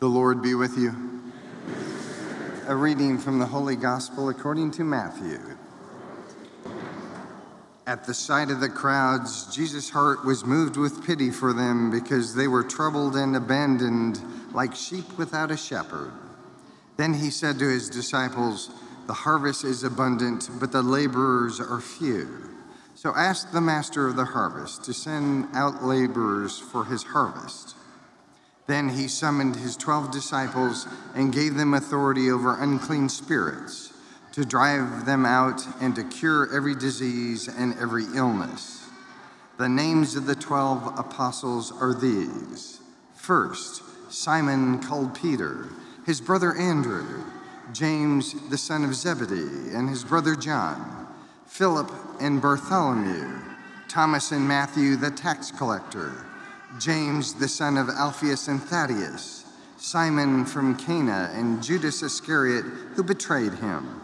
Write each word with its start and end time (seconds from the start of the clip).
The 0.00 0.08
Lord 0.08 0.42
be 0.42 0.56
with 0.56 0.76
you. 0.76 0.92
A 2.66 2.74
reading 2.74 3.16
from 3.16 3.38
the 3.38 3.46
Holy 3.46 3.76
Gospel 3.76 4.28
according 4.28 4.72
to 4.72 4.82
Matthew. 4.82 5.38
At 7.86 8.04
the 8.04 8.12
sight 8.12 8.50
of 8.50 8.58
the 8.58 8.68
crowds, 8.68 9.54
Jesus' 9.54 9.90
heart 9.90 10.24
was 10.24 10.44
moved 10.44 10.76
with 10.76 11.06
pity 11.06 11.30
for 11.30 11.52
them 11.52 11.92
because 11.92 12.34
they 12.34 12.48
were 12.48 12.64
troubled 12.64 13.14
and 13.14 13.36
abandoned 13.36 14.20
like 14.52 14.74
sheep 14.74 15.16
without 15.16 15.52
a 15.52 15.56
shepherd. 15.56 16.10
Then 16.96 17.14
he 17.14 17.30
said 17.30 17.60
to 17.60 17.68
his 17.68 17.88
disciples, 17.88 18.70
The 19.06 19.12
harvest 19.12 19.62
is 19.62 19.84
abundant, 19.84 20.50
but 20.58 20.72
the 20.72 20.82
laborers 20.82 21.60
are 21.60 21.80
few. 21.80 22.50
So 22.96 23.14
ask 23.14 23.52
the 23.52 23.60
master 23.60 24.08
of 24.08 24.16
the 24.16 24.24
harvest 24.24 24.82
to 24.86 24.92
send 24.92 25.54
out 25.54 25.84
laborers 25.84 26.58
for 26.58 26.84
his 26.84 27.04
harvest. 27.04 27.76
Then 28.66 28.88
he 28.88 29.08
summoned 29.08 29.56
his 29.56 29.76
twelve 29.76 30.10
disciples 30.10 30.86
and 31.14 31.32
gave 31.32 31.54
them 31.54 31.74
authority 31.74 32.30
over 32.30 32.60
unclean 32.60 33.08
spirits 33.08 33.92
to 34.32 34.44
drive 34.44 35.06
them 35.06 35.26
out 35.26 35.62
and 35.80 35.94
to 35.94 36.04
cure 36.04 36.54
every 36.54 36.74
disease 36.74 37.46
and 37.46 37.78
every 37.78 38.04
illness. 38.14 38.88
The 39.58 39.68
names 39.68 40.16
of 40.16 40.26
the 40.26 40.34
twelve 40.34 40.98
apostles 40.98 41.70
are 41.72 41.94
these 41.94 42.80
First, 43.14 43.82
Simon 44.12 44.80
called 44.80 45.14
Peter, 45.14 45.68
his 46.04 46.20
brother 46.20 46.54
Andrew, 46.56 47.24
James 47.72 48.34
the 48.50 48.58
son 48.58 48.84
of 48.84 48.94
Zebedee, 48.94 49.74
and 49.74 49.88
his 49.88 50.04
brother 50.04 50.36
John, 50.36 51.06
Philip 51.46 51.90
and 52.20 52.42
Bartholomew, 52.42 53.40
Thomas 53.88 54.32
and 54.32 54.46
Matthew 54.46 54.96
the 54.96 55.10
tax 55.10 55.50
collector. 55.50 56.12
James 56.78 57.34
the 57.34 57.48
son 57.48 57.76
of 57.76 57.88
Alphaeus 57.88 58.48
and 58.48 58.60
Thaddeus, 58.60 59.44
Simon 59.76 60.44
from 60.44 60.76
Cana, 60.76 61.30
and 61.32 61.62
Judas 61.62 62.02
Iscariot, 62.02 62.64
who 62.94 63.04
betrayed 63.04 63.54
him. 63.54 64.00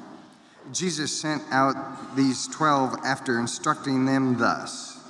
Jesus 0.72 1.18
sent 1.20 1.42
out 1.50 2.14
these 2.14 2.46
twelve 2.46 2.94
after 3.04 3.40
instructing 3.40 4.04
them 4.04 4.38
thus 4.38 5.00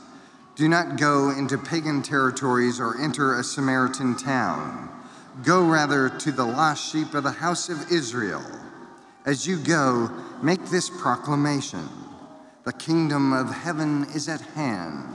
Do 0.57 0.69
not 0.69 0.97
go 0.97 1.31
into 1.31 1.59
pagan 1.59 2.03
territories 2.03 2.81
or 2.81 2.99
enter 2.99 3.39
a 3.39 3.45
Samaritan 3.45 4.17
town. 4.17 4.89
Go 5.45 5.67
rather 5.67 6.09
to 6.09 6.33
the 6.33 6.45
lost 6.45 6.91
sheep 6.91 7.13
of 7.15 7.25
the 7.25 7.31
house 7.31 7.69
of 7.69 7.93
Israel. 7.93 8.45
As 9.27 9.47
you 9.47 9.59
go, 9.59 10.11
make 10.43 10.65
this 10.67 10.89
proclamation 10.89 11.87
The 12.65 12.73
kingdom 12.73 13.35
of 13.35 13.51
heaven 13.51 14.07
is 14.15 14.29
at 14.29 14.41
hand. 14.41 15.07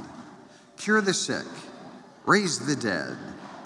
Cure 0.78 1.02
the 1.02 1.14
sick 1.14 1.46
raise 2.26 2.60
the 2.60 2.76
dead, 2.76 3.18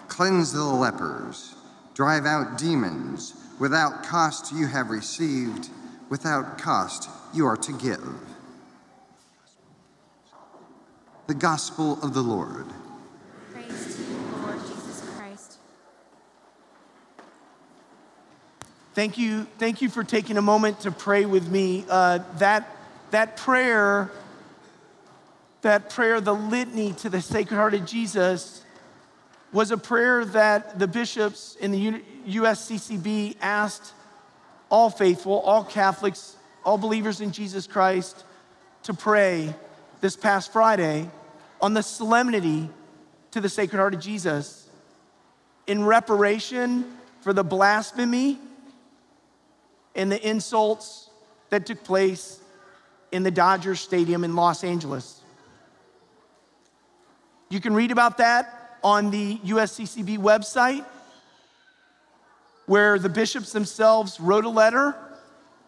cleanse 0.08 0.52
the 0.52 0.64
lepers, 0.64 1.56
drive 1.94 2.26
out 2.26 2.58
demons. 2.58 3.34
Without 3.60 4.04
cost 4.04 4.54
you 4.54 4.68
have 4.68 4.90
received, 4.90 5.70
without 6.10 6.58
cost 6.58 7.10
you 7.34 7.46
are 7.46 7.58
to 7.58 7.74
give. 7.74 8.16
The 11.28 11.34
Gospel 11.34 12.00
of 12.02 12.14
the 12.14 12.22
Lord. 12.22 12.66
Praise 13.52 13.96
to 13.96 14.02
you, 14.02 14.18
Lord 14.42 14.60
Jesus 14.62 15.04
Christ. 15.16 15.58
Thank 18.94 19.18
you, 19.18 19.46
thank 19.58 19.82
you 19.82 19.90
for 19.90 20.04
taking 20.04 20.38
a 20.38 20.42
moment 20.42 20.80
to 20.82 20.92
pray 20.92 21.26
with 21.26 21.50
me. 21.50 21.86
Uh, 21.90 22.20
that, 22.38 22.76
that 23.12 23.38
prayer, 23.38 24.10
that 25.62 25.90
prayer, 25.90 26.22
the 26.22 26.34
litany 26.34 26.94
to 26.94 27.10
the 27.10 27.22
Sacred 27.22 27.58
Heart 27.58 27.74
of 27.74 27.86
Jesus, 27.86 28.64
was 29.52 29.72
a 29.72 29.78
prayer 29.78 30.26
that 30.26 30.80
the 30.80 30.88
bishops 30.88 31.56
in 31.60 31.72
the 31.72 32.02
USCCB 32.28 33.38
asked 33.42 33.94
all 34.70 34.90
faithful, 34.90 35.40
all 35.40 35.64
Catholics, 35.64 36.36
all 36.64 36.78
believers 36.78 37.20
in 37.22 37.32
Jesus 37.32 37.66
Christ 37.66 38.24
to 38.84 38.94
pray 38.94 39.54
this 40.02 40.16
past 40.16 40.54
Friday 40.54 41.10
on 41.60 41.74
the 41.74 41.82
solemnity 41.82 42.70
to 43.32 43.42
the 43.42 43.50
Sacred 43.50 43.80
Heart 43.80 43.96
of 43.96 44.00
Jesus 44.00 44.70
in 45.68 45.84
reparation 45.84 46.86
for 47.22 47.34
the 47.34 47.44
blasphemy 47.44 48.40
and 49.96 50.12
the 50.12 50.28
insults 50.28 51.10
that 51.50 51.66
took 51.66 51.84
place 51.84 52.40
in 53.12 53.24
the 53.24 53.32
Dodgers 53.32 53.80
Stadium 53.80 54.24
in 54.24 54.36
Los 54.36 54.64
Angeles. 54.64 55.19
You 57.50 57.60
can 57.60 57.74
read 57.74 57.92
about 57.92 58.18
that 58.18 58.78
on 58.84 59.10
the 59.10 59.38
USCCB 59.40 60.20
website, 60.20 60.86
where 62.68 63.00
the 63.00 63.10
bishops 63.10 63.52
themselves 63.52 64.20
wrote 64.20 64.46
a 64.46 64.50
letter 64.50 64.96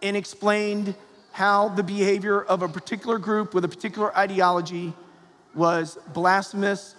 and 0.03 0.16
explained 0.16 0.94
how 1.31 1.69
the 1.69 1.81
behavior 1.81 2.40
of 2.44 2.62
a 2.62 2.68
particular 2.68 3.18
group 3.18 3.56
with 3.56 3.66
a 3.66 3.68
particular 3.68 4.16
ideology 4.16 4.94
was 5.56 5.97
blasphemous 6.14 6.96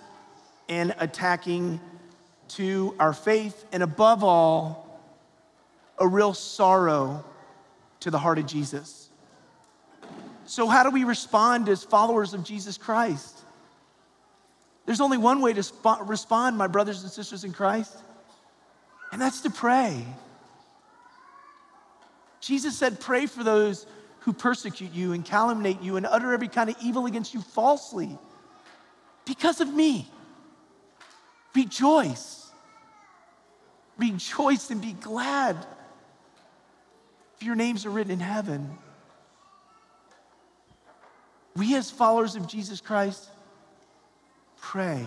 and 0.69 0.94
attacking 0.99 1.81
to 2.49 2.94
our 2.99 3.12
faith, 3.12 3.64
and 3.72 3.82
above 3.82 4.25
all, 4.25 5.00
a 5.99 6.06
real 6.06 6.34
sorrow 6.34 7.25
to 8.00 8.10
the 8.10 8.19
heart 8.19 8.38
of 8.38 8.47
Jesus. 8.47 9.09
So, 10.44 10.66
how 10.66 10.82
do 10.82 10.91
we 10.91 11.04
respond 11.04 11.69
as 11.69 11.84
followers 11.84 12.34
of 12.34 12.43
Jesus 12.44 12.76
Christ? 12.76 13.41
There's 14.87 15.00
only 15.00 15.19
one 15.19 15.41
way 15.41 15.53
to 15.53 15.62
sp- 15.62 16.03
respond, 16.03 16.59
my 16.59 16.66
brothers 16.66 17.03
and 17.03 17.12
sisters 17.12 17.44
in 17.44 17.53
Christ, 17.53 17.97
and 19.12 19.20
that's 19.20 19.43
to 19.43 19.50
pray. 19.50 20.04
Jesus 22.41 22.76
said, 22.76 23.00
Pray 23.00 23.26
for 23.26 23.44
those 23.44 23.87
who 24.20 24.32
persecute 24.32 24.93
you 24.93 25.12
and 25.12 25.25
calumniate 25.25 25.82
you 25.82 25.97
and 25.97 26.06
utter 26.06 26.32
every 26.32 26.48
kind 26.48 26.70
of 26.70 26.76
evil 26.82 27.06
against 27.06 27.34
you 27.34 27.41
falsely 27.41 28.19
because 29.25 29.60
of 29.60 29.72
me. 29.72 30.09
Rejoice. 31.54 32.50
Rejoice 33.99 34.70
and 34.70 34.81
be 34.81 34.93
glad 34.94 35.56
if 37.37 37.47
your 37.47 37.54
names 37.54 37.84
are 37.84 37.91
written 37.91 38.12
in 38.12 38.20
heaven. 38.20 38.78
We, 41.54 41.75
as 41.76 41.91
followers 41.91 42.34
of 42.34 42.49
Jesus 42.49 42.81
Christ, 42.81 43.28
pray. 44.62 45.06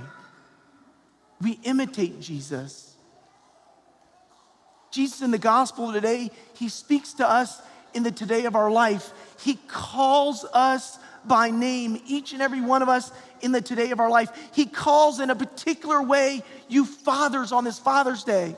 We 1.42 1.60
imitate 1.64 2.22
Jesus. 2.22 2.96
Jesus 4.92 5.22
in 5.22 5.32
the 5.32 5.40
gospel 5.40 5.92
today, 5.92 6.30
he 6.54 6.70
speaks 6.70 7.14
to 7.14 7.28
us 7.28 7.60
in 7.96 8.04
the 8.04 8.12
today 8.12 8.46
of 8.46 8.56
our 8.56 8.70
life. 8.70 9.12
He 9.40 9.56
calls 9.68 10.46
us 10.54 11.00
by 11.26 11.50
name, 11.50 12.00
each 12.06 12.34
and 12.34 12.42
every 12.42 12.62
one 12.62 12.82
of 12.84 12.90
us 12.90 13.12
in 13.42 13.52
the 13.52 13.62
today 13.62 13.92
of 13.92 14.00
our 14.00 14.10
life. 14.10 14.30
He 14.54 14.66
calls 14.66 15.20
in 15.20 15.30
a 15.30 15.36
particular 15.36 16.02
way 16.02 16.44
you 16.68 16.86
fathers 16.86 17.52
on 17.52 17.64
this 17.64 17.80
Father's 17.80 18.24
Day. 18.24 18.56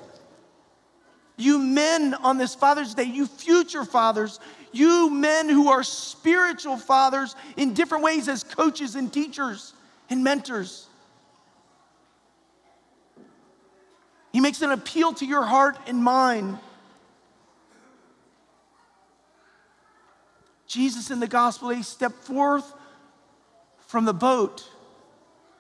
You 1.38 1.60
men 1.60 2.16
on 2.16 2.38
this 2.38 2.56
Father's 2.56 2.94
Day, 2.94 3.04
you 3.04 3.28
future 3.28 3.86
fathers, 3.86 4.40
you 4.72 5.10
men 5.10 5.48
who 5.48 5.70
are 5.70 5.84
spiritual 5.84 6.78
fathers 6.78 7.36
in 7.56 7.74
different 7.74 8.04
ways 8.04 8.28
as 8.28 8.44
coaches 8.44 8.96
and 8.96 9.14
teachers 9.14 9.74
and 10.10 10.24
mentors. 10.24 10.87
He 14.38 14.42
makes 14.42 14.62
an 14.62 14.70
appeal 14.70 15.14
to 15.14 15.26
your 15.26 15.42
heart 15.42 15.80
and 15.88 16.04
mind. 16.04 16.60
Jesus 20.68 21.10
in 21.10 21.20
the 21.20 21.28
gospel, 21.28 21.70
he 21.70 21.82
stepped 21.82 22.24
forth 22.24 22.72
from 23.88 24.06
the 24.06 24.14
boat, 24.14 24.70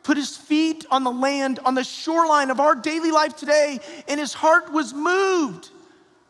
put 0.03 0.15
his 0.15 0.37
feet 0.37 0.85
on 0.91 1.03
the 1.03 1.11
land, 1.11 1.57
on 1.65 1.73
the 1.73 1.83
shoreline 1.83 2.51
of 2.51 2.59
our 2.59 2.75
daily 2.75 3.09
life 3.09 3.35
today, 3.35 3.79
and 4.07 4.19
his 4.19 4.33
heart 4.33 4.71
was 4.71 4.93
moved 4.93 5.71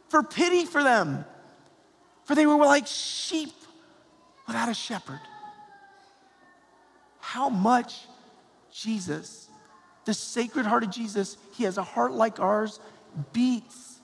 for 0.08 0.24
pity 0.24 0.64
for 0.64 0.82
them, 0.82 1.26
for 2.24 2.34
they 2.34 2.46
were 2.46 2.56
like 2.56 2.88
sheep 2.88 3.52
without 4.48 4.70
a 4.70 4.74
shepherd. 4.74 5.20
How 7.20 7.50
much 7.50 8.06
Jesus, 8.72 9.47
the 10.08 10.14
sacred 10.14 10.66
heart 10.66 10.84
of 10.84 10.90
Jesus, 10.90 11.36
he 11.54 11.66
has 11.66 11.78
a 11.78 11.84
heart 11.84 12.14
like 12.14 12.40
ours, 12.40 12.80
beats, 13.34 14.00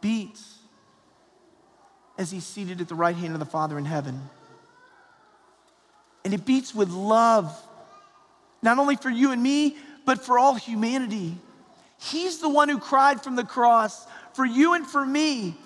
beats 0.00 0.58
as 2.16 2.30
he's 2.30 2.44
seated 2.44 2.80
at 2.80 2.86
the 2.86 2.94
right 2.94 3.16
hand 3.16 3.32
of 3.32 3.40
the 3.40 3.44
Father 3.44 3.76
in 3.76 3.84
heaven. 3.84 4.20
And 6.24 6.32
it 6.32 6.46
beats 6.46 6.72
with 6.72 6.90
love, 6.90 7.52
not 8.62 8.78
only 8.78 8.94
for 8.94 9.10
you 9.10 9.32
and 9.32 9.42
me, 9.42 9.76
but 10.06 10.24
for 10.24 10.38
all 10.38 10.54
humanity. 10.54 11.36
He's 11.98 12.38
the 12.38 12.48
one 12.48 12.68
who 12.68 12.78
cried 12.78 13.24
from 13.24 13.34
the 13.34 13.42
cross 13.42 14.06
for 14.34 14.44
you 14.44 14.74
and 14.74 14.86
for 14.86 15.04
me. 15.04 15.56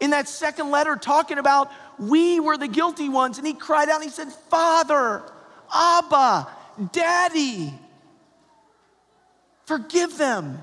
In 0.00 0.10
that 0.10 0.26
second 0.26 0.72
letter, 0.72 0.96
talking 0.96 1.38
about 1.38 1.70
we 2.00 2.40
were 2.40 2.56
the 2.56 2.66
guilty 2.66 3.08
ones, 3.08 3.38
and 3.38 3.46
he 3.46 3.54
cried 3.54 3.88
out 3.88 4.00
and 4.00 4.04
he 4.04 4.10
said, 4.10 4.32
Father, 4.32 5.22
Abba, 5.72 6.48
Daddy, 6.90 7.72
forgive 9.72 10.18
them. 10.18 10.62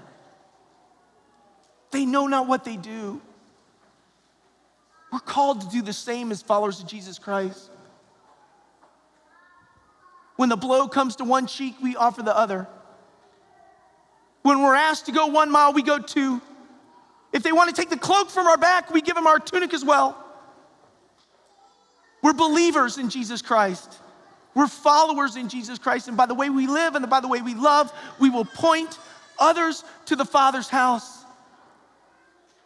They 1.89 2.05
know 2.05 2.27
not 2.27 2.47
what 2.47 2.63
they 2.63 2.77
do. 2.77 3.19
We're 5.11 5.19
called 5.19 5.61
to 5.61 5.69
do 5.69 5.81
the 5.81 5.93
same 5.93 6.31
as 6.31 6.43
followers 6.43 6.79
of 6.79 6.85
Jesus 6.85 7.17
Christ. 7.17 7.71
When 10.35 10.49
the 10.49 10.55
blow 10.55 10.87
comes 10.87 11.15
to 11.15 11.23
one 11.23 11.47
cheek, 11.47 11.75
we 11.81 11.95
offer 11.95 12.21
the 12.21 12.37
other. 12.37 12.67
When 14.43 14.61
we're 14.61 14.75
asked 14.75 15.07
to 15.07 15.11
go 15.11 15.25
one 15.25 15.49
mile, 15.49 15.73
we 15.73 15.81
go 15.81 15.97
two. 15.97 16.39
If 17.33 17.41
they 17.41 17.51
want 17.51 17.69
to 17.71 17.75
take 17.75 17.89
the 17.89 17.97
cloak 17.97 18.29
from 18.29 18.45
our 18.45 18.57
back, 18.57 18.91
we 18.91 19.01
give 19.01 19.15
them 19.15 19.25
our 19.25 19.39
tunic 19.39 19.73
as 19.73 19.83
well. 19.83 20.23
We're 22.21 22.33
believers 22.33 22.99
in 22.99 23.09
Jesus 23.09 23.41
Christ. 23.41 23.91
We're 24.59 24.67
followers 24.67 25.37
in 25.37 25.47
Jesus 25.47 25.79
Christ. 25.79 26.09
And 26.09 26.17
by 26.17 26.25
the 26.25 26.33
way 26.33 26.49
we 26.49 26.67
live 26.67 26.95
and 26.95 27.09
by 27.09 27.21
the 27.21 27.29
way 27.29 27.41
we 27.41 27.53
love, 27.53 27.93
we 28.19 28.29
will 28.29 28.43
point 28.43 28.99
others 29.39 29.85
to 30.07 30.17
the 30.17 30.25
Father's 30.25 30.67
house. 30.67 31.23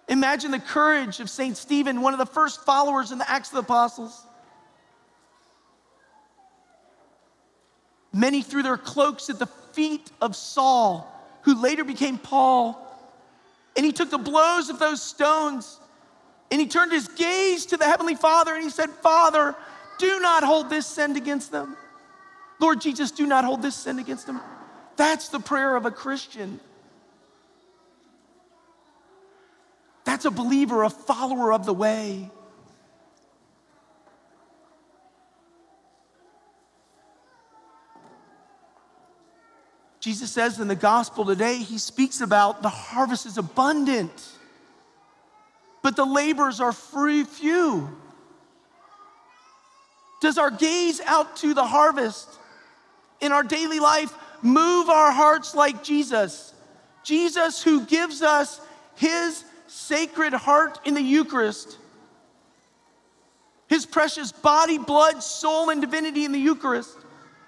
Imagine 0.08 0.50
the 0.50 0.60
courage 0.60 1.20
of 1.20 1.30
St. 1.30 1.56
Stephen, 1.56 2.02
one 2.02 2.12
of 2.12 2.18
the 2.18 2.26
first 2.26 2.66
followers 2.66 3.12
in 3.12 3.20
the 3.20 3.30
Acts 3.30 3.50
of 3.50 3.54
the 3.54 3.60
Apostles. 3.60 4.26
Many 8.12 8.42
threw 8.42 8.64
their 8.64 8.78
cloaks 8.78 9.30
at 9.30 9.38
the 9.38 9.46
feet 9.46 10.10
of 10.20 10.36
Saul, 10.36 11.08
who 11.44 11.62
later 11.62 11.84
became 11.84 12.18
Paul. 12.18 12.80
And 13.78 13.86
he 13.86 13.92
took 13.92 14.10
the 14.10 14.18
blows 14.18 14.72
of 14.72 14.80
those 14.80 15.00
stones 15.00 15.80
and 16.50 16.60
he 16.60 16.66
turned 16.66 16.92
his 16.92 17.08
gaze 17.10 17.68
to 17.68 17.78
the 17.78 17.86
Heavenly 17.86 18.16
Father 18.16 18.56
and 18.56 18.64
he 18.64 18.72
said, 18.72 18.90
Father, 18.90 19.56
do 20.00 20.20
not 20.22 20.44
hold 20.44 20.72
this 20.72 20.88
sin 20.88 21.16
against 21.16 21.52
them. 21.52 21.78
Lord 22.60 22.82
Jesus, 22.82 23.12
do 23.12 23.26
not 23.26 23.46
hold 23.46 23.62
this 23.62 23.76
sin 23.76 24.00
against 24.00 24.28
them. 24.28 24.40
That's 24.96 25.30
the 25.30 25.40
prayer 25.40 25.76
of 25.76 25.86
a 25.86 25.92
Christian. 25.92 26.60
That's 30.06 30.26
a 30.26 30.32
believer, 30.32 30.84
a 30.84 30.90
follower 30.90 31.52
of 31.54 31.66
the 31.66 31.74
way. 31.74 32.30
Jesus 40.00 40.32
says 40.32 40.60
in 40.60 40.68
the 40.68 40.76
gospel 40.76 41.24
today, 41.24 41.60
he 41.60 41.78
speaks 41.78 42.20
about 42.20 42.62
the 42.62 42.68
harvest 42.68 43.26
is 43.26 43.38
abundant, 43.38 44.12
but 45.82 45.96
the 45.96 46.06
laborers 46.06 46.60
are 46.60 46.74
free 46.74 47.24
few. 47.24 47.90
Does 50.20 50.38
our 50.38 50.52
gaze 50.52 51.00
out 51.06 51.38
to 51.38 51.54
the 51.54 51.66
harvest 51.66 52.28
in 53.24 53.32
our 53.32 53.44
daily 53.44 53.80
life 53.80 54.14
move 54.42 54.90
our 54.90 55.12
hearts 55.12 55.56
like 55.56 55.84
Jesus? 55.84 56.54
Jesus, 57.04 57.64
who 57.64 57.86
gives 57.86 58.22
us 58.22 58.62
his 58.96 59.44
sacred 59.68 60.34
heart 60.34 60.80
in 60.86 60.94
the 60.94 61.02
Eucharist, 61.02 61.78
his 63.68 63.86
precious 63.86 64.32
body, 64.32 64.78
blood, 64.78 65.24
soul, 65.24 65.70
and 65.70 65.82
divinity 65.82 66.26
in 66.26 66.32
the 66.32 66.40
Eucharist. 66.40 66.98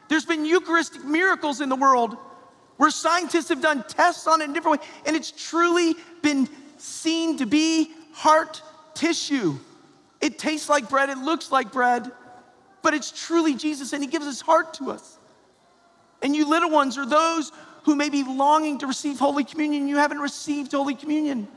There's 0.08 0.26
been 0.26 0.46
Eucharistic 0.46 1.04
miracles 1.04 1.62
in 1.62 1.70
the 1.70 1.76
world 1.76 2.18
where 2.78 2.90
scientists 2.90 3.50
have 3.50 3.62
done 3.62 3.84
tests 3.88 4.28
on 4.28 4.42
it 4.42 4.46
in 4.46 4.54
different 4.54 4.82
ways, 4.82 4.90
and 5.06 5.16
it's 5.16 5.32
truly 5.32 5.96
been 6.22 6.50
seen 6.78 7.38
to 7.38 7.46
be 7.46 7.92
heart 8.12 8.62
tissue. 8.94 9.56
It 10.20 10.40
tastes 10.40 10.70
like 10.70 10.90
bread, 10.90 11.10
it 11.10 11.18
looks 11.18 11.52
like 11.52 11.72
bread, 11.72 12.12
but 12.82 12.94
it's 12.94 13.12
truly 13.12 13.56
Jesus, 13.56 13.94
and 13.94 14.04
He 14.04 14.10
gives 14.10 14.26
His 14.26 14.42
heart 14.42 14.74
to 14.76 14.92
us. 14.92 15.18
And 16.22 16.36
you 16.36 16.50
little 16.50 16.70
ones 16.70 16.98
are 16.98 17.06
those 17.06 17.52
who 17.84 17.96
may 17.96 18.10
be 18.10 18.24
longing 18.24 18.80
to 18.80 18.88
receive 18.88 19.20
Holy 19.20 19.44
Communion, 19.44 19.88
you 19.88 19.98
haven't 19.98 20.20
received 20.20 20.72
Holy 20.72 20.96
Communion. 20.96 21.48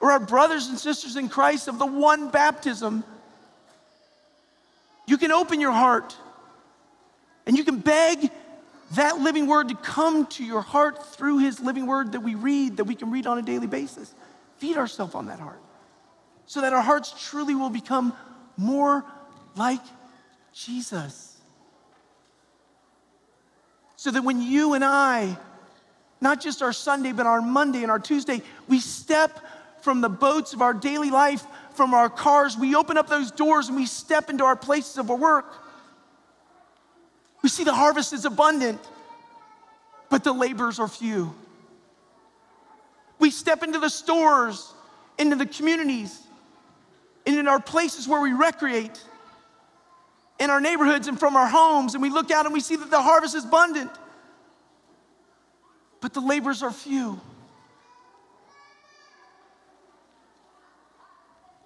Or 0.00 0.12
our 0.12 0.20
brothers 0.20 0.68
and 0.68 0.78
sisters 0.78 1.16
in 1.16 1.28
Christ 1.28 1.68
of 1.68 1.78
the 1.78 1.86
one 1.86 2.30
baptism. 2.30 3.04
You 5.06 5.16
can 5.16 5.32
open 5.32 5.60
your 5.60 5.72
heart 5.72 6.16
and 7.46 7.56
you 7.56 7.64
can 7.64 7.78
beg 7.78 8.30
that 8.92 9.18
living 9.18 9.46
word 9.46 9.68
to 9.68 9.74
come 9.74 10.26
to 10.26 10.44
your 10.44 10.60
heart 10.60 11.14
through 11.14 11.38
his 11.38 11.60
living 11.60 11.86
word 11.86 12.12
that 12.12 12.20
we 12.20 12.34
read, 12.34 12.78
that 12.78 12.84
we 12.84 12.94
can 12.94 13.10
read 13.10 13.26
on 13.26 13.38
a 13.38 13.42
daily 13.42 13.66
basis. 13.66 14.14
Feed 14.58 14.76
ourselves 14.76 15.14
on 15.14 15.26
that 15.26 15.40
heart 15.40 15.60
so 16.48 16.62
that 16.62 16.72
our 16.72 16.82
hearts 16.82 17.14
truly 17.28 17.54
will 17.54 17.70
become 17.70 18.14
more 18.56 19.04
like 19.54 19.82
Jesus. 20.54 21.27
So 23.98 24.10
that 24.10 24.24
when 24.24 24.40
you 24.40 24.72
and 24.72 24.82
I, 24.82 25.36
not 26.22 26.40
just 26.40 26.62
our 26.62 26.72
Sunday, 26.72 27.12
but 27.12 27.26
our 27.26 27.42
Monday 27.42 27.82
and 27.82 27.90
our 27.90 27.98
Tuesday, 27.98 28.40
we 28.66 28.80
step 28.80 29.38
from 29.82 30.00
the 30.00 30.08
boats 30.08 30.54
of 30.54 30.62
our 30.62 30.72
daily 30.72 31.10
life, 31.10 31.44
from 31.74 31.92
our 31.92 32.08
cars, 32.08 32.56
we 32.56 32.74
open 32.74 32.96
up 32.96 33.08
those 33.08 33.30
doors 33.30 33.68
and 33.68 33.76
we 33.76 33.84
step 33.84 34.30
into 34.30 34.44
our 34.44 34.56
places 34.56 34.96
of 34.96 35.10
work 35.10 35.68
we 37.42 37.48
see 37.48 37.64
the 37.64 37.74
harvest 37.74 38.12
is 38.12 38.24
abundant, 38.24 38.80
but 40.10 40.24
the 40.24 40.32
laborers 40.32 40.78
are 40.78 40.88
few. 40.88 41.34
We 43.18 43.30
step 43.30 43.62
into 43.62 43.78
the 43.78 43.88
stores, 43.88 44.72
into 45.18 45.36
the 45.36 45.46
communities, 45.46 46.20
and 47.26 47.36
in 47.36 47.48
our 47.48 47.60
places 47.60 48.08
where 48.08 48.20
we 48.20 48.32
recreate, 48.32 49.02
in 50.38 50.50
our 50.50 50.60
neighborhoods 50.60 51.08
and 51.08 51.18
from 51.18 51.36
our 51.36 51.48
homes, 51.48 51.94
and 51.94 52.02
we 52.02 52.10
look 52.10 52.30
out 52.30 52.44
and 52.44 52.54
we 52.54 52.60
see 52.60 52.76
that 52.76 52.90
the 52.90 53.02
harvest 53.02 53.34
is 53.34 53.44
abundant, 53.44 53.90
but 56.00 56.14
the 56.14 56.20
laborers 56.20 56.62
are 56.62 56.70
few. 56.70 57.20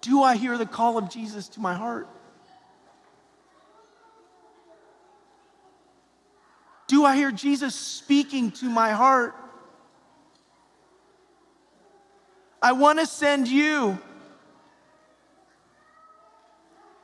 Do 0.01 0.21
I 0.21 0.35
hear 0.35 0.57
the 0.57 0.65
call 0.65 0.97
of 0.97 1.09
Jesus 1.09 1.47
to 1.49 1.59
my 1.59 1.75
heart? 1.75 2.07
Do 6.87 7.05
I 7.05 7.15
hear 7.15 7.31
Jesus 7.31 7.73
speaking 7.73 8.51
to 8.51 8.65
my 8.65 8.91
heart? 8.91 9.33
I 12.61 12.73
want 12.73 12.99
to 12.99 13.05
send 13.05 13.47
you. 13.47 13.97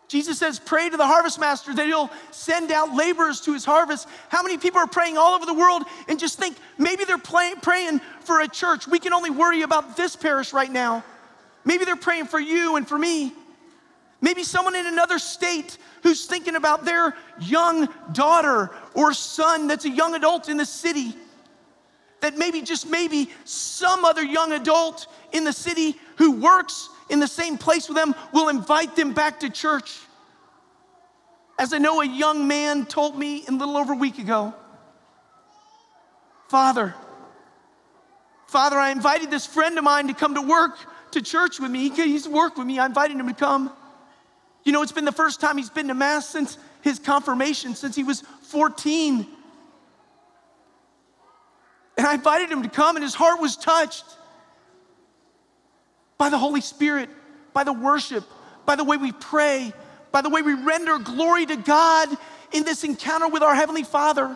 Jesus 0.09 0.39
says, 0.39 0.59
Pray 0.59 0.89
to 0.89 0.97
the 0.97 1.05
harvest 1.05 1.39
master 1.39 1.73
that 1.73 1.85
he'll 1.85 2.09
send 2.31 2.71
out 2.71 2.95
laborers 2.95 3.41
to 3.41 3.53
his 3.53 3.63
harvest. 3.63 4.07
How 4.29 4.41
many 4.41 4.57
people 4.57 4.79
are 4.79 4.87
praying 4.87 5.19
all 5.19 5.35
over 5.35 5.45
the 5.45 5.53
world 5.53 5.83
and 6.07 6.19
just 6.19 6.39
think 6.39 6.57
maybe 6.79 7.05
they're 7.05 7.19
play, 7.19 7.53
praying 7.61 8.01
for 8.21 8.41
a 8.41 8.47
church? 8.47 8.87
We 8.87 8.97
can 8.97 9.13
only 9.13 9.29
worry 9.29 9.61
about 9.61 9.95
this 9.95 10.15
parish 10.15 10.51
right 10.51 10.71
now. 10.71 11.05
Maybe 11.63 11.85
they're 11.85 11.95
praying 11.95 12.25
for 12.25 12.39
you 12.39 12.75
and 12.75 12.87
for 12.87 12.97
me. 12.97 13.33
Maybe 14.19 14.43
someone 14.43 14.75
in 14.75 14.87
another 14.87 15.19
state 15.19 15.77
who's 16.01 16.25
thinking 16.25 16.55
about 16.55 16.85
their 16.85 17.15
young 17.39 17.87
daughter 18.11 18.71
or 18.95 19.13
son 19.13 19.67
that's 19.67 19.85
a 19.85 19.89
young 19.89 20.15
adult 20.15 20.49
in 20.49 20.57
the 20.57 20.65
city. 20.65 21.13
That 22.21 22.35
maybe, 22.35 22.63
just 22.63 22.89
maybe, 22.89 23.29
some 23.45 24.03
other 24.03 24.23
young 24.23 24.53
adult 24.53 25.05
in 25.31 25.43
the 25.43 25.53
city 25.53 25.97
who 26.17 26.31
works 26.41 26.89
in 27.09 27.19
the 27.19 27.27
same 27.27 27.57
place 27.57 27.87
with 27.87 27.95
them 27.95 28.15
will 28.33 28.49
invite 28.49 28.95
them 28.95 29.13
back 29.13 29.39
to 29.41 29.49
church. 29.49 29.99
As 31.59 31.73
I 31.73 31.77
know 31.77 31.99
a 31.99 32.07
young 32.07 32.47
man 32.47 32.85
told 32.85 33.19
me 33.19 33.43
a 33.45 33.51
little 33.51 33.75
over 33.75 33.91
a 33.91 33.97
week 33.97 34.17
ago 34.17 34.55
Father, 36.47 36.95
Father, 38.47 38.77
I 38.77 38.89
invited 38.89 39.29
this 39.29 39.45
friend 39.45 39.77
of 39.77 39.83
mine 39.83 40.07
to 40.07 40.13
come 40.15 40.33
to 40.33 40.41
work 40.41 40.79
to 41.11 41.21
church 41.21 41.59
with 41.59 41.69
me. 41.69 41.89
He's 41.89 42.27
worked 42.27 42.57
with 42.57 42.65
me. 42.65 42.79
I 42.79 42.87
invited 42.87 43.17
him 43.17 43.27
to 43.27 43.33
come. 43.35 43.71
You 44.63 44.71
know, 44.71 44.81
it's 44.81 44.91
been 44.91 45.05
the 45.05 45.11
first 45.11 45.39
time 45.39 45.57
he's 45.57 45.69
been 45.69 45.89
to 45.89 45.93
Mass 45.93 46.27
since 46.27 46.57
his 46.81 46.97
confirmation, 46.97 47.75
since 47.75 47.95
he 47.95 48.03
was 48.03 48.23
14. 48.43 49.27
And 51.99 52.07
I 52.07 52.15
invited 52.15 52.49
him 52.49 52.63
to 52.63 52.69
come, 52.69 52.95
and 52.95 53.03
his 53.03 53.13
heart 53.13 53.39
was 53.39 53.55
touched 53.55 54.05
by 56.17 56.29
the 56.29 56.37
Holy 56.39 56.61
Spirit, 56.61 57.09
by 57.53 57.63
the 57.63 57.73
worship, 57.73 58.23
by 58.65 58.75
the 58.75 58.83
way 58.83 58.97
we 58.97 59.11
pray, 59.11 59.73
by 60.11 60.21
the 60.21 60.29
way 60.29 60.41
we 60.41 60.53
render 60.53 60.97
glory 60.97 61.45
to 61.45 61.55
God 61.55 62.09
in 62.51 62.63
this 62.63 62.83
encounter 62.83 63.27
with 63.27 63.43
our 63.43 63.55
Heavenly 63.55 63.83
Father. 63.83 64.35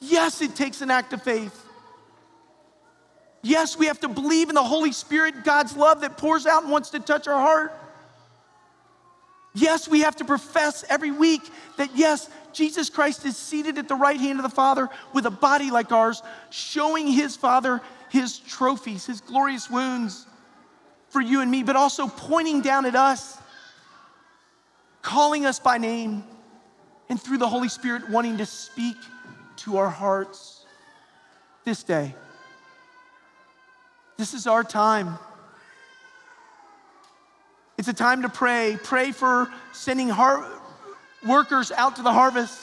Yes, 0.00 0.42
it 0.42 0.54
takes 0.54 0.80
an 0.80 0.90
act 0.90 1.12
of 1.12 1.22
faith. 1.22 1.64
Yes, 3.42 3.78
we 3.78 3.86
have 3.86 4.00
to 4.00 4.08
believe 4.08 4.48
in 4.48 4.54
the 4.54 4.62
Holy 4.62 4.92
Spirit, 4.92 5.44
God's 5.44 5.76
love 5.76 6.00
that 6.00 6.16
pours 6.16 6.46
out 6.46 6.62
and 6.62 6.72
wants 6.72 6.90
to 6.90 7.00
touch 7.00 7.28
our 7.28 7.38
heart. 7.38 7.72
Yes, 9.54 9.88
we 9.88 10.00
have 10.00 10.16
to 10.16 10.24
profess 10.24 10.84
every 10.88 11.10
week 11.10 11.42
that 11.76 11.90
yes, 11.94 12.28
Jesus 12.52 12.90
Christ 12.90 13.24
is 13.24 13.36
seated 13.36 13.78
at 13.78 13.88
the 13.88 13.94
right 13.94 14.18
hand 14.18 14.38
of 14.38 14.42
the 14.42 14.54
Father 14.54 14.88
with 15.12 15.26
a 15.26 15.30
body 15.30 15.70
like 15.70 15.92
ours, 15.92 16.22
showing 16.50 17.06
his 17.06 17.36
Father 17.36 17.80
his 18.10 18.38
trophies, 18.38 19.06
his 19.06 19.20
glorious 19.20 19.70
wounds 19.70 20.26
for 21.08 21.20
you 21.20 21.40
and 21.40 21.50
me, 21.50 21.62
but 21.62 21.76
also 21.76 22.06
pointing 22.08 22.60
down 22.60 22.86
at 22.86 22.94
us, 22.94 23.38
calling 25.08 25.46
us 25.46 25.58
by 25.58 25.78
name, 25.78 26.22
and 27.08 27.18
through 27.18 27.38
the 27.38 27.48
Holy 27.48 27.70
Spirit 27.70 28.10
wanting 28.10 28.36
to 28.36 28.44
speak 28.44 28.98
to 29.56 29.78
our 29.78 29.88
hearts 29.88 30.66
this 31.64 31.82
day. 31.82 32.14
This 34.18 34.34
is 34.34 34.46
our 34.46 34.62
time. 34.62 35.18
It's 37.78 37.88
a 37.88 37.94
time 37.94 38.20
to 38.20 38.28
pray. 38.28 38.76
Pray 38.82 39.12
for 39.12 39.50
sending 39.72 40.10
har- 40.10 40.46
workers 41.26 41.72
out 41.72 41.96
to 41.96 42.02
the 42.02 42.12
harvest. 42.12 42.60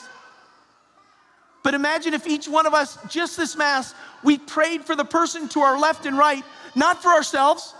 But 1.64 1.74
imagine 1.74 2.14
if 2.14 2.28
each 2.28 2.46
one 2.46 2.66
of 2.66 2.74
us, 2.74 2.96
just 3.08 3.36
this 3.36 3.56
Mass, 3.56 3.92
we 4.22 4.38
prayed 4.38 4.84
for 4.84 4.94
the 4.94 5.04
person 5.04 5.48
to 5.48 5.60
our 5.62 5.76
left 5.76 6.06
and 6.06 6.16
right, 6.16 6.44
not 6.76 7.02
for 7.02 7.08
ourselves, 7.08 7.74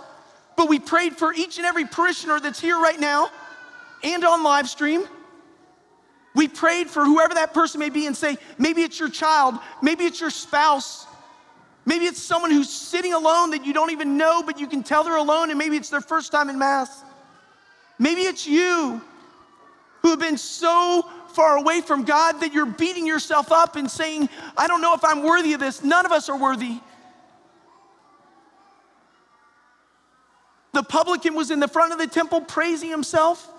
but 0.57 0.69
we 0.69 0.81
prayed 0.81 1.17
for 1.17 1.33
each 1.33 1.59
and 1.59 1.67
every 1.67 1.85
parishioner 1.85 2.41
that's 2.41 2.61
here 2.61 2.81
right 2.81 2.99
now 2.99 3.31
and 4.03 4.25
on 4.25 4.43
live 4.43 4.69
stream. 4.69 5.05
We 6.35 6.49
prayed 6.49 6.89
for 6.89 7.05
whoever 7.05 7.35
that 7.35 7.55
person 7.55 7.81
may 7.81 7.89
be 7.89 8.07
and 8.07 8.17
say, 8.17 8.37
maybe 8.59 8.83
it's 8.83 9.01
your 9.01 9.09
child, 9.09 9.55
maybe 9.81 10.05
it's 10.05 10.21
your 10.21 10.31
spouse, 10.31 11.07
maybe 11.87 12.05
it's 12.05 12.21
someone 12.21 12.51
who's 12.51 12.69
sitting 12.69 13.15
alone 13.15 13.51
that 13.53 13.65
you 13.65 13.73
don't 13.73 13.91
even 13.91 14.19
know, 14.19 14.43
but 14.43 14.61
you 14.61 14.67
can 14.67 14.83
tell 14.83 15.03
they're 15.03 15.17
alone, 15.17 15.49
and 15.49 15.59
maybe 15.59 15.77
it's 15.77 15.89
their 15.89 16.03
first 16.03 16.33
time 16.33 16.51
in 16.51 16.59
Mass. 16.59 17.05
Maybe 17.99 18.23
it's 18.23 18.47
you 18.47 19.01
who 20.03 20.11
have 20.11 20.21
been 20.21 20.37
so 20.37 21.09
far 21.29 21.57
away 21.57 21.81
from 21.81 22.05
God 22.05 22.41
that 22.41 22.53
you're 22.53 22.67
beating 22.67 23.07
yourself 23.07 23.51
up 23.51 23.77
and 23.77 23.91
saying, 23.91 24.29
I 24.57 24.67
don't 24.67 24.83
know 24.83 24.95
if 24.95 25.05
I'm 25.05 25.23
worthy 25.23 25.55
of 25.55 25.61
this. 25.61 25.83
None 25.83 26.05
of 26.05 26.13
us 26.13 26.29
are 26.29 26.37
worthy. 26.37 26.81
The 30.75 30.83
publican 30.83 31.35
was 31.35 31.51
in 31.51 31.61
the 31.61 31.69
front 31.69 31.93
of 31.93 31.99
the 31.99 32.07
temple 32.07 32.43
praising 32.43 32.91
himself, 32.91 33.51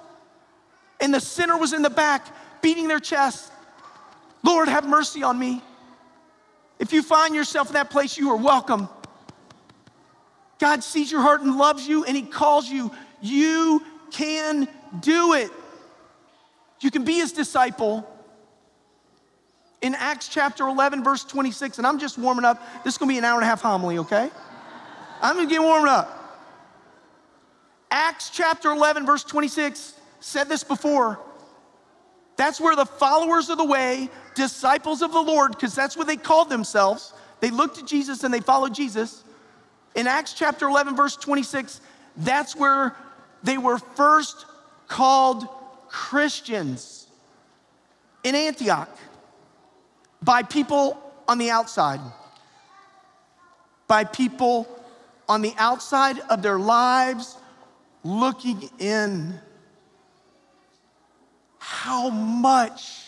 and 1.00 1.14
the 1.14 1.20
sinner 1.20 1.58
was 1.58 1.74
in 1.74 1.82
the 1.82 1.90
back 1.90 2.28
beating 2.62 2.88
their 2.88 3.00
chest. 3.00 3.52
Lord, 4.44 4.68
have 4.68 4.88
mercy 4.88 5.24
on 5.24 5.38
me. 5.38 5.62
If 6.80 6.94
you 6.94 7.02
find 7.02 7.34
yourself 7.34 7.68
in 7.68 7.74
that 7.74 7.90
place, 7.90 8.18
you 8.18 8.30
are 8.32 8.38
welcome. 8.38 8.88
God 10.60 10.84
sees 10.84 11.12
your 11.12 11.22
heart 11.22 11.42
and 11.42 11.58
loves 11.58 11.88
you, 11.88 12.04
and 12.06 12.16
He 12.16 12.24
calls 12.24 12.70
you. 12.70 12.92
You 13.22 13.84
can 14.12 14.68
do 15.00 15.34
it. 15.34 15.52
You 16.80 16.92
can 16.92 17.04
be 17.04 17.14
his 17.14 17.32
disciple. 17.32 18.08
In 19.82 19.96
Acts 19.96 20.28
chapter 20.28 20.68
11, 20.68 21.04
verse 21.04 21.24
26, 21.24 21.78
and 21.78 21.88
I'm 21.88 22.00
just 22.00 22.18
warming 22.18 22.46
up. 22.46 22.62
This 22.84 22.96
is 22.96 22.98
gonna 22.98 23.10
be 23.10 23.18
an 23.18 23.26
hour 23.26 23.36
and 23.36 23.44
a 23.44 23.48
half 23.48 23.62
homily, 23.62 24.00
okay? 24.00 24.30
I'm 25.22 25.36
gonna 25.36 25.50
get 25.50 25.62
warmed 25.62 25.88
up. 25.88 26.14
Acts 27.90 28.30
chapter 28.30 28.72
11, 28.72 29.06
verse 29.06 29.24
26 29.24 29.94
said 30.20 30.50
this 30.50 30.64
before. 30.64 31.20
That's 32.36 32.62
where 32.62 32.76
the 32.76 32.86
followers 32.86 33.50
of 33.50 33.58
the 33.58 33.66
way, 33.66 34.10
disciples 34.36 35.02
of 35.02 35.12
the 35.12 35.22
Lord, 35.22 35.52
because 35.52 35.74
that's 35.74 35.98
what 35.98 36.08
they 36.08 36.18
called 36.18 36.50
themselves, 36.50 37.14
they 37.40 37.50
looked 37.50 37.80
at 37.80 37.86
Jesus 37.86 38.24
and 38.24 38.34
they 38.34 38.40
followed 38.40 38.74
Jesus. 38.74 39.24
In 39.96 40.08
Acts 40.08 40.34
chapter 40.34 40.68
11, 40.68 40.96
verse 40.96 41.16
26, 41.16 41.82
that's 42.18 42.56
where 42.56 42.96
they 43.44 43.58
were 43.58 43.78
first 43.78 44.46
called 44.88 45.48
Christians 45.88 47.08
in 48.24 48.36
Antioch 48.36 48.90
by 50.22 50.44
people 50.44 51.02
on 51.28 51.38
the 51.38 51.50
outside, 51.50 52.00
by 53.88 54.04
people 54.04 54.68
on 55.30 55.42
the 55.42 55.54
outside 55.58 56.20
of 56.30 56.42
their 56.42 56.60
lives 56.60 57.38
looking 58.04 58.70
in. 58.80 59.40
How 61.70 62.10
much, 62.10 63.04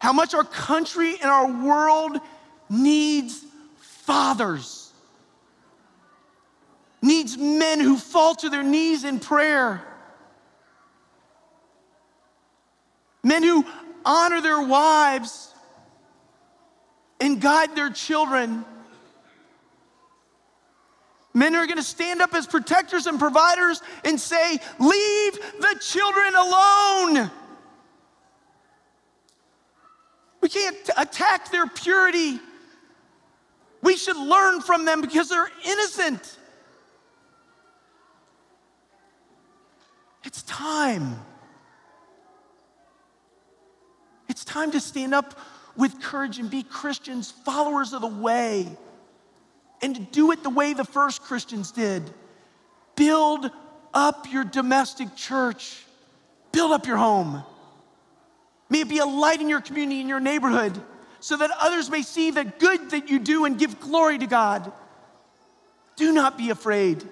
how 0.00 0.12
much 0.12 0.34
our 0.34 0.42
country 0.42 1.14
and 1.14 1.30
our 1.30 1.46
world 1.64 2.18
needs 2.68 3.44
fathers, 3.78 4.90
needs 7.00 7.38
men 7.38 7.78
who 7.78 7.96
fall 7.96 8.34
to 8.34 8.48
their 8.48 8.64
knees 8.64 9.04
in 9.04 9.20
prayer. 9.20 9.80
Men 13.22 13.44
who 13.44 13.64
honor 14.04 14.40
their 14.40 14.60
wives 14.60 15.54
and 17.20 17.40
guide 17.40 17.76
their 17.76 17.90
children. 17.90 18.64
Men 21.36 21.54
are 21.54 21.66
going 21.66 21.76
to 21.76 21.82
stand 21.82 22.22
up 22.22 22.32
as 22.32 22.46
protectors 22.46 23.04
and 23.04 23.18
providers 23.18 23.82
and 24.06 24.18
say, 24.18 24.58
Leave 24.78 25.32
the 25.60 25.76
children 25.82 26.34
alone. 26.34 27.30
We 30.40 30.48
can't 30.48 30.90
attack 30.96 31.50
their 31.50 31.66
purity. 31.66 32.40
We 33.82 33.98
should 33.98 34.16
learn 34.16 34.62
from 34.62 34.86
them 34.86 35.02
because 35.02 35.28
they're 35.28 35.50
innocent. 35.66 36.38
It's 40.24 40.42
time. 40.44 41.20
It's 44.26 44.42
time 44.42 44.70
to 44.70 44.80
stand 44.80 45.12
up 45.12 45.38
with 45.76 46.00
courage 46.00 46.38
and 46.38 46.50
be 46.50 46.62
Christians, 46.62 47.30
followers 47.30 47.92
of 47.92 48.00
the 48.00 48.06
way, 48.06 48.74
and 49.94 50.10
do 50.10 50.32
it 50.32 50.42
the 50.42 50.50
way 50.50 50.74
the 50.74 50.84
first 50.84 51.22
Christians 51.22 51.70
did. 51.70 52.02
Build 52.96 53.50
up 53.94 54.30
your 54.30 54.44
domestic 54.44 55.14
church, 55.16 55.84
build 56.52 56.72
up 56.72 56.86
your 56.86 56.96
home. 56.96 57.42
May 58.68 58.80
it 58.80 58.88
be 58.88 58.98
a 58.98 59.06
light 59.06 59.40
in 59.40 59.48
your 59.48 59.60
community, 59.60 60.00
in 60.00 60.08
your 60.08 60.20
neighborhood, 60.20 60.78
so 61.20 61.36
that 61.36 61.50
others 61.60 61.88
may 61.88 62.02
see 62.02 62.30
the 62.30 62.44
good 62.44 62.90
that 62.90 63.08
you 63.08 63.18
do 63.18 63.44
and 63.44 63.58
give 63.58 63.80
glory 63.80 64.18
to 64.18 64.26
God. 64.26 64.72
Do 65.94 66.12
not 66.12 66.36
be 66.36 66.50
afraid. 66.50 67.04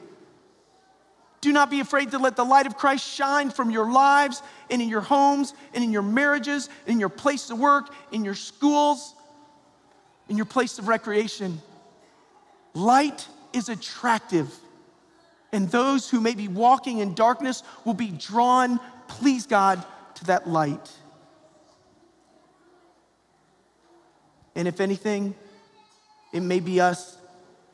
Do 1.40 1.52
not 1.52 1.70
be 1.70 1.80
afraid 1.80 2.10
to 2.10 2.18
let 2.18 2.36
the 2.36 2.44
light 2.44 2.66
of 2.66 2.76
Christ 2.76 3.06
shine 3.06 3.50
from 3.50 3.70
your 3.70 3.90
lives 3.90 4.42
and 4.70 4.82
in 4.82 4.88
your 4.88 5.02
homes 5.02 5.54
and 5.74 5.84
in 5.84 5.92
your 5.92 6.02
marriages, 6.02 6.68
in 6.86 6.98
your 6.98 7.08
place 7.08 7.50
of 7.50 7.58
work, 7.58 7.94
in 8.12 8.24
your 8.24 8.34
schools, 8.34 9.14
in 10.28 10.36
your 10.36 10.46
place 10.46 10.78
of 10.78 10.88
recreation. 10.88 11.60
Light 12.74 13.26
is 13.52 13.68
attractive, 13.68 14.52
and 15.52 15.70
those 15.70 16.10
who 16.10 16.20
may 16.20 16.34
be 16.34 16.48
walking 16.48 16.98
in 16.98 17.14
darkness 17.14 17.62
will 17.84 17.94
be 17.94 18.08
drawn, 18.10 18.80
please 19.08 19.46
God, 19.46 19.84
to 20.16 20.24
that 20.24 20.48
light. 20.48 20.90
And 24.56 24.68
if 24.68 24.80
anything, 24.80 25.34
it 26.32 26.40
may 26.40 26.60
be 26.60 26.80
us 26.80 27.16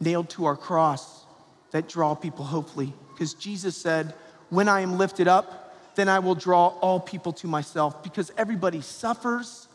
nailed 0.00 0.30
to 0.30 0.46
our 0.46 0.56
cross 0.56 1.24
that 1.72 1.88
draw 1.88 2.14
people, 2.14 2.44
hopefully 2.44 2.92
because 3.20 3.34
Jesus 3.34 3.76
said, 3.76 4.14
When 4.48 4.66
I 4.66 4.80
am 4.80 4.96
lifted 4.96 5.28
up, 5.28 5.76
then 5.94 6.08
I 6.08 6.20
will 6.20 6.34
draw 6.34 6.68
all 6.68 6.98
people 6.98 7.34
to 7.34 7.46
myself 7.46 8.02
because 8.02 8.32
everybody 8.34 8.80
suffers. 8.80 9.68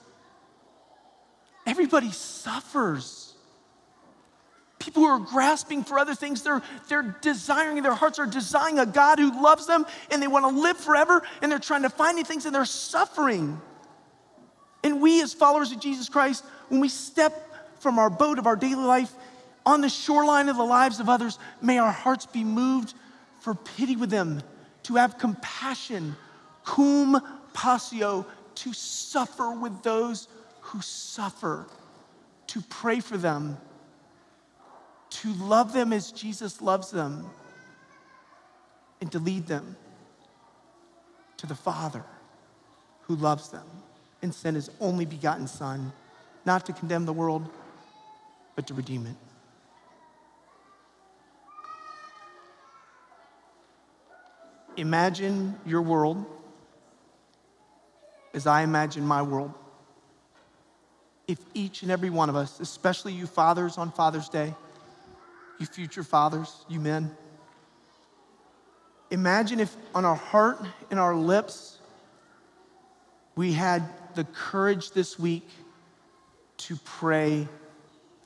Everybody 1.67 2.12
suffers. 2.12 3.25
People 4.79 5.03
who 5.03 5.10
are 5.10 5.20
grasping 5.20 5.84
for 5.84 5.98
other 5.98 6.15
things, 6.15 6.44
they're, 6.44 6.62
they're 6.89 7.15
desiring, 7.22 7.82
their 7.82 7.94
hearts 7.94 8.20
are 8.20 8.25
desiring 8.25 8.77
a 8.79 8.86
God 8.86 9.20
who 9.20 9.41
loves 9.41 9.67
them 9.67 9.86
and 10.12 10.22
they 10.22 10.27
want 10.27 10.46
to 10.46 10.62
live 10.62 10.77
forever 10.77 11.24
and 11.41 11.51
they're 11.51 11.60
trying 11.60 11.84
to 11.84 11.89
find 11.89 12.17
these 12.17 12.27
things 12.27 12.46
and 12.46 12.53
they're 12.53 12.65
suffering. 12.65 13.60
And 14.84 15.01
we, 15.01 15.22
as 15.22 15.34
followers 15.34 15.72
of 15.72 15.79
Jesus 15.79 16.10
Christ, 16.10 16.44
when 16.70 16.82
we 16.82 16.89
step 16.89 17.34
from 17.79 18.00
our 18.00 18.10
boat 18.10 18.38
of 18.38 18.48
our 18.48 18.55
daily 18.55 18.84
life 18.84 19.12
on 19.65 19.82
the 19.82 19.89
shoreline 19.89 20.50
of 20.50 20.58
the 20.58 20.63
lives 20.63 21.00
of 21.00 21.10
others, 21.10 21.39
may 21.62 21.77
our 21.77 21.91
hearts 21.91 22.25
be 22.25 22.44
moved 22.44 22.94
for 23.39 23.55
pity 23.55 23.96
with 23.96 24.10
them, 24.10 24.41
to 24.84 24.96
have 24.96 25.17
compassion, 25.17 26.15
cum 26.63 27.22
passio, 27.53 28.25
to 28.55 28.74
suffer 28.74 29.51
with 29.51 29.84
those 29.84 30.27
who 30.62 30.82
suffer, 30.82 31.67
to 32.48 32.62
pray 32.70 33.00
for 33.00 33.17
them, 33.17 33.58
to 35.22 35.34
love 35.34 35.72
them 35.72 35.93
as 35.93 36.12
Jesus 36.12 36.62
loves 36.62 36.91
them, 36.91 37.29
and 39.00 39.12
to 39.12 39.19
lead 39.19 39.48
them 39.48 39.75
to 41.38 41.48
the 41.48 41.55
Father 41.55 42.03
who 43.03 43.15
loves 43.15 43.50
them 43.50 43.65
and 44.22 44.34
sent 44.34 44.55
his 44.55 44.69
only 44.79 45.05
begotten 45.05 45.48
Son, 45.48 45.93
not 46.45 46.65
to 46.65 46.74
condemn 46.74 47.05
the 47.05 47.13
world, 47.13 47.48
but 48.55 48.67
to 48.67 48.74
redeem 48.74 49.05
it. 49.05 49.15
Imagine 54.77 55.55
your 55.65 55.81
world 55.81 56.25
as 58.34 58.48
I 58.48 58.63
imagine 58.63 59.05
my 59.05 59.22
world. 59.22 59.53
If 61.27 61.39
each 61.53 61.84
and 61.84 61.91
every 61.91 62.10
one 62.10 62.29
of 62.29 62.36
us, 62.36 62.60
especially 62.60 63.13
you 63.13 63.27
fathers 63.27 63.77
on 63.77 63.91
Father's 63.91 64.29
Day, 64.29 64.53
you 65.59 65.65
future 65.65 66.03
fathers, 66.03 66.65
you 66.69 66.79
men, 66.79 67.15
imagine 69.12 69.59
if 69.59 69.75
on 69.93 70.05
our 70.05 70.15
heart 70.15 70.59
and 70.91 71.00
our 71.00 71.15
lips 71.15 71.79
we 73.35 73.53
had 73.53 73.83
the 74.15 74.24
courage 74.24 74.91
this 74.91 75.19
week 75.19 75.47
to 76.57 76.75
pray 76.77 77.47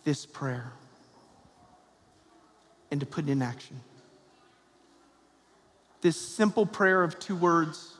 this 0.03 0.25
prayer 0.25 0.71
and 2.91 2.99
to 2.99 3.05
put 3.05 3.27
it 3.27 3.31
in 3.31 3.41
action. 3.41 3.79
This 6.01 6.15
simple 6.15 6.65
prayer 6.65 7.03
of 7.03 7.19
two 7.19 7.35
words 7.35 7.93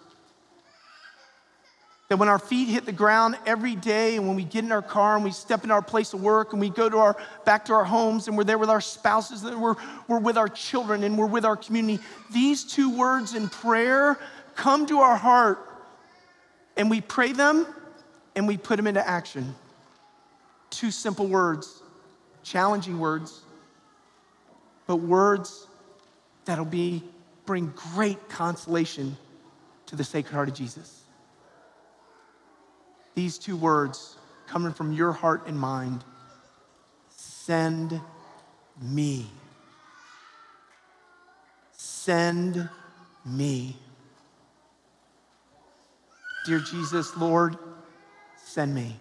that 2.09 2.17
when 2.17 2.27
our 2.27 2.39
feet 2.39 2.67
hit 2.67 2.85
the 2.85 2.91
ground 2.91 3.37
every 3.45 3.75
day 3.75 4.17
and 4.17 4.27
when 4.27 4.35
we 4.35 4.43
get 4.43 4.65
in 4.65 4.71
our 4.71 4.81
car 4.81 5.15
and 5.15 5.23
we 5.23 5.31
step 5.31 5.63
in 5.63 5.71
our 5.71 5.81
place 5.81 6.13
of 6.13 6.21
work 6.21 6.51
and 6.51 6.59
we 6.59 6.69
go 6.69 6.89
to 6.89 6.97
our 6.97 7.15
back 7.45 7.65
to 7.65 7.73
our 7.73 7.83
homes 7.83 8.27
and 8.27 8.35
we're 8.35 8.43
there 8.43 8.57
with 8.57 8.69
our 8.69 8.81
spouses 8.81 9.43
and 9.43 9.61
we're, 9.61 9.75
we're 10.07 10.19
with 10.19 10.37
our 10.37 10.49
children 10.49 11.03
and 11.03 11.17
we're 11.17 11.27
with 11.27 11.45
our 11.45 11.55
community 11.55 12.03
these 12.31 12.63
two 12.63 12.89
words 12.89 13.35
in 13.35 13.47
prayer 13.47 14.19
come 14.55 14.87
to 14.87 14.99
our 14.99 15.15
heart 15.15 15.59
and 16.75 16.89
we 16.89 16.99
pray 16.99 17.31
them 17.31 17.65
and 18.35 18.47
we 18.47 18.57
put 18.57 18.77
them 18.77 18.87
into 18.87 19.05
action. 19.07 19.53
Two 20.69 20.91
simple 20.91 21.27
words 21.27 21.81
challenging 22.41 22.99
words 22.99 23.41
but 24.87 24.95
words 24.95 25.67
that'll 26.45 26.65
be 26.65 27.03
bring 27.45 27.71
great 27.93 28.29
consolation 28.29 29.15
to 29.85 29.95
the 29.95 30.03
sacred 30.03 30.33
heart 30.33 30.47
of 30.47 30.55
jesus 30.55 30.98
these 33.19 33.37
two 33.37 33.57
words 33.57 34.15
coming 34.47 34.71
from 34.71 34.93
your 34.93 35.11
heart 35.11 35.45
and 35.45 35.59
mind 35.59 36.05
send 37.09 37.99
me. 38.81 39.25
Send 41.73 42.69
me. 43.25 43.75
Dear 46.45 46.59
Jesus, 46.59 47.17
Lord, 47.17 47.57
send 48.37 48.73
me. 48.73 48.95